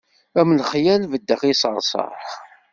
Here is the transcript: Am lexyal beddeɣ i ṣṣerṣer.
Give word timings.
Am 0.39 0.49
lexyal 0.59 1.01
beddeɣ 1.11 1.41
i 1.51 1.53
ṣṣerṣer. 1.57 2.13